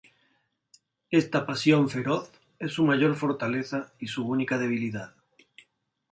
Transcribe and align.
Esta 1.11 1.45
pasión 1.45 1.87
feroz 1.87 2.31
es 2.57 2.71
su 2.73 2.83
mayor 2.85 3.13
fortaleza 3.15 3.93
y 3.99 4.07
su 4.07 4.25
única 4.27 4.57
debilidad. 4.57 5.13